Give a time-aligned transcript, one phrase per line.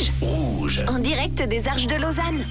[0.00, 0.12] Rouge.
[0.20, 0.84] Rouge.
[0.88, 2.46] En direct des Arches de Lausanne.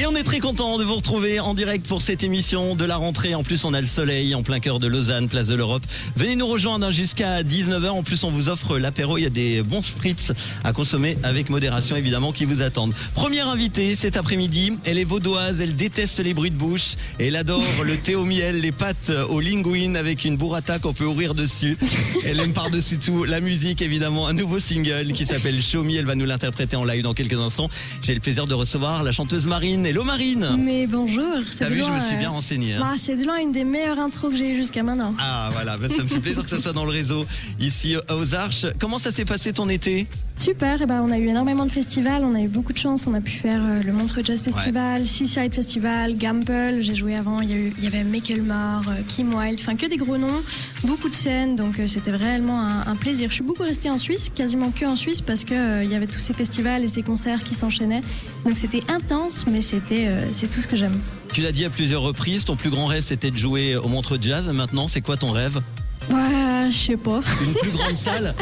[0.00, 2.94] Et on est très content de vous retrouver en direct pour cette émission de la
[2.94, 3.34] rentrée.
[3.34, 5.82] En plus, on a le soleil en plein cœur de Lausanne, place de l'Europe.
[6.14, 7.88] Venez nous rejoindre hein, jusqu'à 19h.
[7.88, 9.18] En plus, on vous offre l'apéro.
[9.18, 10.30] Il y a des bons spritz
[10.62, 12.94] à consommer avec modération, évidemment, qui vous attendent.
[13.16, 14.74] Première invitée cet après-midi.
[14.84, 15.60] Elle est vaudoise.
[15.60, 16.94] Elle déteste les bruits de bouche.
[17.18, 21.06] Elle adore le thé au miel, les pâtes au linguine avec une burrata qu'on peut
[21.06, 21.76] ouvrir dessus.
[22.24, 24.28] Elle aime par-dessus tout la musique, évidemment.
[24.28, 25.96] Un nouveau single qui s'appelle Show Me.
[25.96, 27.68] Elle va nous l'interpréter en live dans quelques instants.
[28.02, 29.87] J'ai le plaisir de recevoir la chanteuse Marine.
[29.88, 32.74] Hello Marine Mais bonjour, c'est T'as de vu, je me suis euh, bien renseigné.
[32.74, 32.80] hein.
[32.80, 35.14] bah, c'est de loin une des meilleures intros que j'ai eues jusqu'à maintenant.
[35.18, 37.24] Ah voilà, bah, ça me fait plaisir que ça soit dans le réseau
[37.58, 38.66] ici aux Arches.
[38.78, 40.06] Comment ça s'est passé ton été?
[40.36, 43.06] Super, et ben on a eu énormément de festivals, on a eu beaucoup de chance,
[43.08, 47.40] on a pu faire euh, le Montreux Jazz Festival, Seaside Festival, Gamble, j'ai joué avant,
[47.40, 50.16] il y, a eu, il y avait Macklemore, euh, Kim Wilde, enfin que des gros
[50.16, 50.40] noms,
[50.84, 53.30] beaucoup de scènes, donc euh, c'était un, un plaisir.
[53.30, 55.96] Je suis beaucoup restée en Suisse, quasiment que en Suisse, parce que euh, il y
[55.96, 58.02] avait tous ces festivals et ces concerts qui s'enchaînaient,
[58.44, 60.98] donc c'était intense, mais c'était euh, c'est tout ce que j'aime.
[61.32, 64.18] Tu l'as dit à plusieurs reprises, ton plus grand rêve c'était de jouer au Montreux
[64.20, 64.48] Jazz.
[64.52, 65.60] Maintenant, c'est quoi ton rêve?
[66.10, 67.20] Ouais, je sais pas.
[67.46, 68.34] Une plus grande salle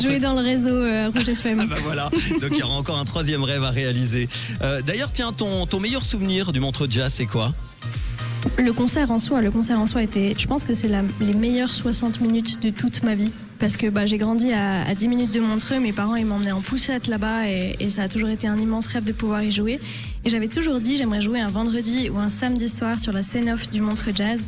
[0.00, 1.66] Jouer dans le réseau euh, Rouge Ah FM.
[1.68, 4.28] bah voilà, donc il y aura encore un troisième rêve à réaliser.
[4.62, 7.52] Euh, D'ailleurs, tiens, ton, ton meilleur souvenir du Montreux Jazz, c'est quoi?
[8.58, 10.88] Le concert en soi, le concert en soi était, je pense que c'est
[11.20, 13.30] les meilleures 60 minutes de toute ma vie.
[13.62, 16.50] Parce que bah, j'ai grandi à, à 10 minutes de Montreux, mes parents ils m'emmenaient
[16.50, 19.78] en poussette là-bas et, ça a toujours été un immense rêve de pouvoir y jouer.
[20.24, 23.48] Et j'avais toujours dit j'aimerais jouer un vendredi ou un samedi soir sur la scène
[23.50, 24.40] off du Montreux Jazz.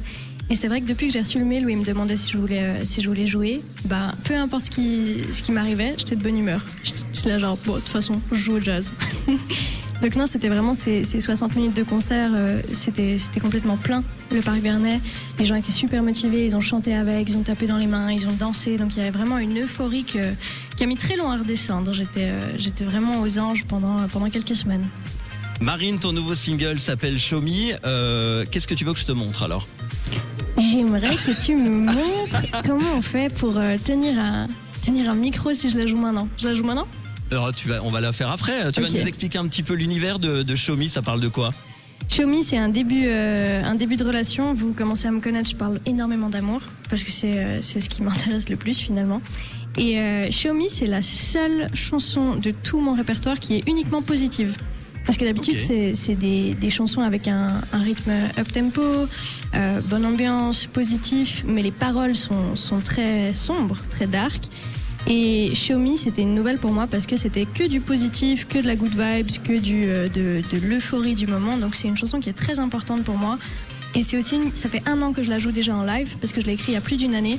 [0.50, 2.32] Et c'est vrai que depuis que j'ai reçu le mail où ils me demandaient si
[2.32, 5.94] je voulais, euh, si je voulais jouer, bah, peu importe ce qui, ce qui m'arrivait,
[5.96, 6.66] j'étais de bonne humeur.
[7.12, 8.92] J'étais là genre, bon, de toute façon, je joue au jazz.
[10.04, 14.42] Donc non, c'était vraiment ces, ces 60 minutes de concert, euh, c'était complètement plein, le
[14.42, 15.00] parc Bernet.
[15.38, 18.12] Les gens étaient super motivés, ils ont chanté avec, ils ont tapé dans les mains,
[18.12, 18.76] ils ont dansé.
[18.76, 20.34] Donc il y avait vraiment une euphorie que-
[20.76, 21.94] qui a mis très long à redescendre.
[21.94, 24.86] J'étais euh, vraiment aux anges pendant, pendant quelques semaines.
[25.62, 27.72] Marine, ton nouveau single s'appelle Show Me.
[27.86, 29.66] Euh, Qu'est-ce que tu veux que je te montre alors?
[30.58, 34.48] J'aimerais que tu me montres comment on fait pour euh, tenir, un,
[34.84, 36.28] tenir un micro si je la joue maintenant.
[36.36, 36.86] Je la joue maintenant?
[37.30, 38.72] Alors, tu vas, On va la faire après.
[38.72, 41.28] Tu vas nous expliquer un petit peu l'univers de, de Show Me, ça parle de
[41.28, 41.50] quoi?
[42.18, 44.54] Me, c'est un début, euh, un début de relation.
[44.54, 48.02] Vous commencez à me connaître, je parle énormément d'amour parce que c'est euh, ce qui
[48.06, 49.20] m'intéresse le plus finalement.
[49.76, 54.56] Et euh, Me, c'est la seule chanson de tout mon répertoire qui est uniquement positive.
[55.04, 58.80] Parce que d'habitude, c'est des, des chansons avec un, un rythme up-tempo,
[59.54, 64.44] euh, bonne ambiance, positif, mais les paroles sont, sont très sombres, très dark.
[65.06, 68.66] Et Me, c'était une nouvelle pour moi parce que c'était que du positif, que de
[68.66, 71.58] la good vibes, que du, euh, de, l'euphorie du moment.
[71.58, 73.38] Donc c'est une chanson qui est très importante pour moi.
[73.94, 76.32] Et c'est aussi, ça fait un an que je la joue déjà en live parce
[76.32, 77.38] que je l'ai écrit il y a plus d'une année.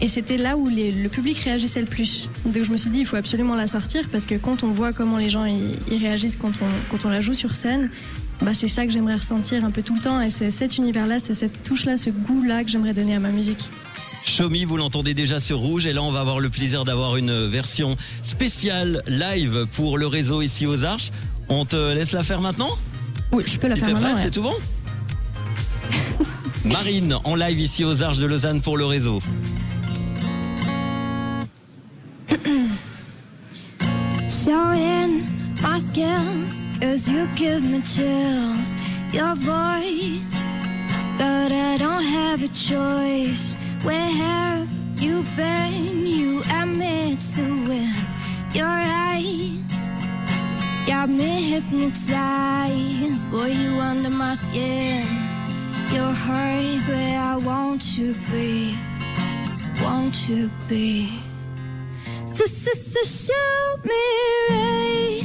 [0.00, 2.28] Et c'était là où le public réagissait le plus.
[2.44, 4.92] Donc je me suis dit, il faut absolument la sortir parce que quand on voit
[4.92, 7.90] comment les gens y réagissent quand on, quand on la joue sur scène,
[8.42, 10.20] bah c'est ça que j'aimerais ressentir un peu tout le temps.
[10.20, 13.70] Et c'est cet univers-là, c'est cette touche-là, ce goût-là que j'aimerais donner à ma musique.
[14.26, 17.16] Show Me, vous l'entendez déjà sur Rouge et là on va avoir le plaisir d'avoir
[17.16, 21.10] une version spéciale live pour le réseau ici aux Arches.
[21.48, 22.68] On te laisse la faire maintenant
[23.32, 24.14] Oui, je peux la faire maintenant.
[24.14, 24.20] ouais.
[24.20, 24.54] c'est tout bon
[26.64, 29.22] Marine en live ici aux Arches de Lausanne pour le réseau.
[34.28, 35.22] Showing
[35.62, 38.74] my skills as you give me chills.
[39.12, 40.36] Your voice,
[41.16, 43.56] but I don't have a choice.
[43.86, 46.04] Where have you been?
[46.04, 47.94] You admit to win.
[48.52, 49.86] Your eyes
[50.88, 53.30] got me hypnotized.
[53.30, 55.06] Boy, you under my skin.
[55.92, 58.76] Your heart is where I want to be.
[59.80, 61.20] Want to be.
[62.24, 64.04] So, so, so show me
[64.50, 65.22] right,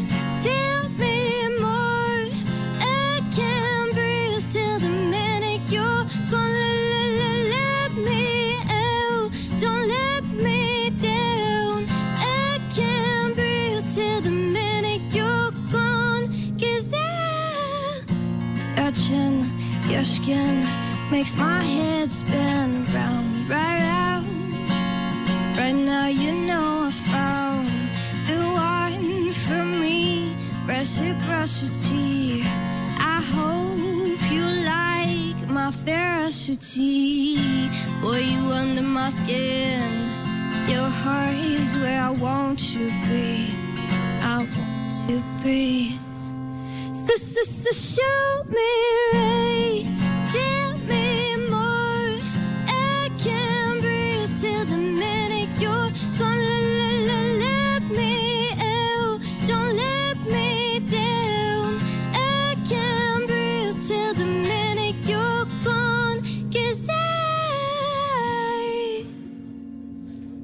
[18.75, 19.45] touching
[19.87, 20.65] your skin
[21.11, 24.27] makes my head spin round, right round.
[25.57, 27.67] Right now, you know I found
[28.27, 30.35] the one for me.
[30.65, 32.43] Reciprocity.
[33.15, 34.45] I hope you
[34.75, 37.37] like my ferocity.
[38.01, 39.81] Boy, you under my skin.
[40.67, 43.53] Your heart is where I want to be.
[44.21, 46.00] I want to be.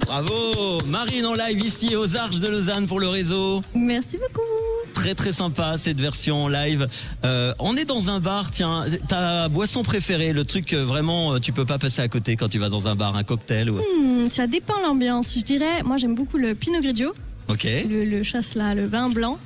[0.07, 0.79] Bravo!
[0.88, 3.62] Marine en live ici aux Arches de Lausanne pour le réseau.
[3.75, 4.76] Merci beaucoup.
[5.07, 6.86] Très très sympa cette version live.
[7.24, 11.39] Euh, on est dans un bar, tiens, ta boisson préférée, le truc que vraiment euh,
[11.39, 13.77] tu peux pas passer à côté quand tu vas dans un bar, un cocktail ou...
[13.77, 15.33] Hmm, ça dépend l'ambiance.
[15.33, 17.13] Je dirais, moi j'aime beaucoup le Pinot Grigio,
[17.48, 17.65] Ok.
[17.89, 19.39] le, le chasse là, le vin blanc.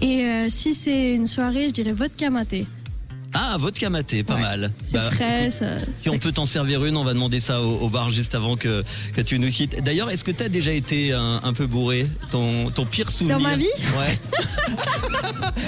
[0.00, 2.66] Et euh, si c'est une soirée, je dirais vodka maté.
[3.38, 4.40] Ah, vodka maté, pas Ouais.
[4.40, 4.72] mal.
[4.82, 5.50] C'est Bah, frais.
[5.50, 5.66] ça-
[5.98, 8.56] Si on peut t'en servir une, on va demander ça au, au bar juste avant
[8.56, 8.82] que,
[9.14, 9.82] que tu nous cites.
[9.84, 13.38] D'ailleurs, est-ce que tu as déjà été un, un peu bourré ton, ton pire souvenir?
[13.40, 13.66] Ma vie?
[13.98, 14.18] Ouais.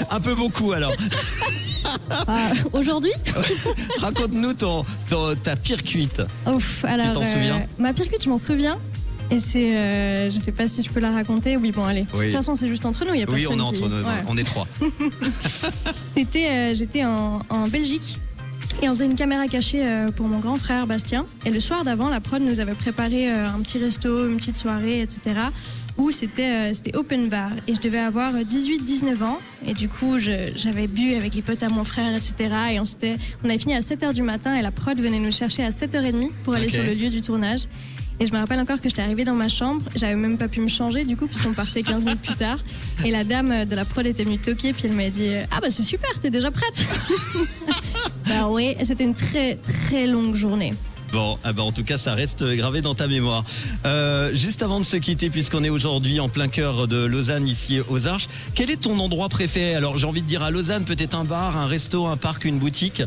[0.10, 0.92] un peu beaucoup alors.
[2.10, 3.12] Ah, Aujourd'hui?
[3.98, 6.22] Raconte-nous ton, ton- ta pire cuite.
[6.46, 7.66] Ouf, alors, t'en souviens?
[7.78, 8.78] Ma pire cuite, je m'en souviens.
[9.30, 11.56] Et c'est, euh, je sais pas si je peux la raconter.
[11.58, 12.02] Oui, bon, allez.
[12.02, 13.12] De toute façon, c'est juste entre nous.
[13.14, 14.24] Il y a Oui, on est entre qui- nous, Ouais.
[14.26, 14.66] on est trois.
[16.16, 18.18] C'était, euh, j'étais en, en Belgique
[18.82, 21.26] et on faisait une caméra cachée euh, pour mon grand frère Bastien.
[21.44, 24.56] Et le soir d'avant, la prod nous avait préparé euh, un petit resto, une petite
[24.56, 25.20] soirée, etc.
[25.98, 29.38] Où c'était, euh, c'était open bar et je devais avoir 18-19 ans.
[29.66, 32.34] Et du coup, j'avais bu avec les potes à mon frère, etc.
[32.72, 35.32] Et on, s'était, on avait fini à 7h du matin et la prod venait nous
[35.32, 37.62] chercher à 7h30 pour aller sur le lieu du tournage.
[38.20, 40.60] Et je me rappelle encore que j'étais arrivée dans ma chambre, j'avais même pas pu
[40.60, 42.58] me changer du coup, puisqu'on partait 15 minutes plus tard.
[43.04, 45.70] Et la dame de la prod était venue toquer, puis elle m'a dit Ah bah
[45.70, 46.84] c'est super, t'es déjà prête
[48.28, 50.72] Bah oui, c'était une très très longue journée.
[51.12, 53.44] Bon, ah ben, en tout cas, ça reste gravé dans ta mémoire.
[53.86, 57.80] Euh, juste avant de se quitter, puisqu'on est aujourd'hui en plein cœur de Lausanne, ici
[57.88, 59.74] aux Arches, quel est ton endroit préféré?
[59.74, 62.58] Alors, j'ai envie de dire à Lausanne, peut-être un bar, un resto, un parc, une
[62.58, 63.02] boutique?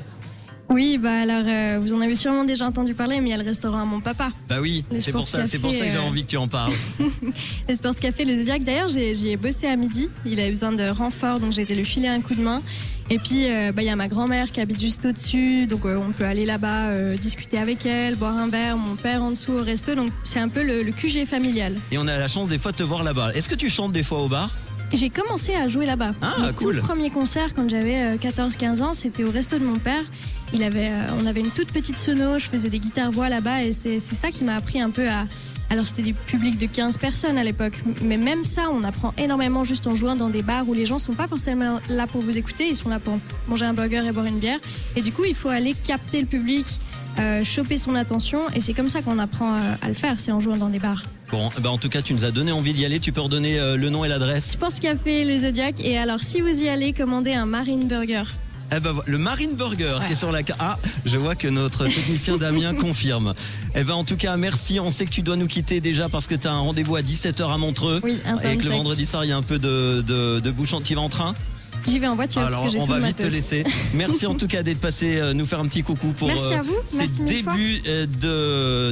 [0.71, 3.37] Oui, bah alors euh, vous en avez sûrement déjà entendu parler, mais il y a
[3.37, 4.31] le restaurant à mon papa.
[4.47, 6.47] Bah oui, c'est pour ça, c'est pour ça que j'ai euh, envie que tu en
[6.47, 6.71] parles.
[7.69, 8.63] Le Sports Café, le Zodiac.
[8.63, 10.09] D'ailleurs, j'ai- j'y ai bossé à midi.
[10.25, 12.61] Il avait besoin de renfort, donc j'ai été le filer un coup de main.
[13.09, 15.97] Et puis, euh, bah, il y a ma grand-mère qui habite juste au-dessus, donc euh,
[15.97, 18.77] on peut aller là-bas discuter avec elle, boire un verre.
[18.77, 21.75] Mon père en dessous au resto, donc c'est un peu le, le QG familial.
[21.91, 23.33] Et on a la chance des fois de te voir là-bas.
[23.35, 24.49] Est-ce que tu chantes des fois au bar?
[24.93, 26.11] J'ai commencé à jouer là-bas.
[26.21, 26.75] Ah, Mon cool.
[26.79, 30.03] tout premier concert quand j'avais euh, 14-15 ans, c'était au resto de mon père.
[30.53, 33.71] Il avait, euh, on avait une toute petite sono, je faisais des guitares-voix là-bas et
[33.71, 35.25] c'est ça qui m'a appris un peu à...
[35.69, 39.63] Alors c'était des publics de 15 personnes à l'époque, mais même ça, on apprend énormément
[39.63, 42.37] juste en jouant dans des bars où les gens sont pas forcément là pour vous
[42.37, 43.17] écouter, ils sont là pour
[43.47, 44.59] manger un burger et boire une bière.
[44.97, 46.65] Et du coup, il faut aller capter le public,
[47.19, 50.33] euh, choper son attention et c'est comme ça qu'on apprend euh, à le faire, c'est
[50.33, 51.03] en jouant dans des bars.
[51.31, 52.99] Bon, bah en tout cas, tu nous as donné envie d'y aller.
[52.99, 55.79] Tu peux redonner euh, le nom et l'adresse Sports Café, le Zodiac.
[55.79, 58.23] Et alors, si vous y allez, commandez un Marine Burger.
[58.75, 60.59] Eh ben, le Marine Burger qui est sur la carte.
[60.61, 63.33] Ah, je vois que notre technicien Damien confirme.
[63.75, 64.81] Eh ben, en tout cas, merci.
[64.81, 67.01] On sait que tu dois nous quitter déjà parce que tu as un rendez-vous à
[67.01, 68.01] 17h à Montreux.
[68.03, 70.51] Oui, un Et que le vendredi soir, il y a un peu de, de, de
[70.51, 70.81] bouchon.
[70.81, 71.33] Tu vas en train
[71.87, 73.63] J'y vais en voiture Alors, parce que j'ai on tout va vite te laisser.
[73.93, 76.61] Merci en tout cas d'être passé euh, nous faire un petit coucou pour Merci à
[76.61, 76.75] vous.
[76.85, 77.53] ces Merci mille fois.
[77.53, 78.05] débuts euh,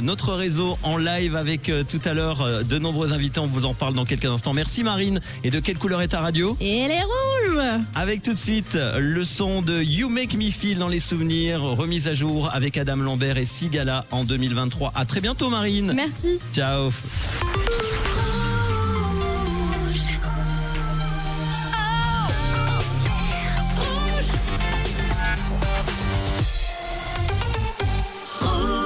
[0.02, 3.40] notre réseau en live avec euh, tout à l'heure euh, de nombreux invités.
[3.40, 4.52] On vous en parle dans quelques instants.
[4.54, 5.20] Merci Marine.
[5.44, 6.56] Et de quelle couleur est ta radio?
[6.60, 7.62] Et elle est rouge
[7.94, 12.08] Avec tout de suite le son de You Make Me Feel dans les souvenirs, remise
[12.08, 14.92] à jour avec Adam Lambert et Sigala en 2023.
[14.94, 15.92] À très bientôt Marine.
[15.94, 16.38] Merci.
[16.52, 16.90] Ciao.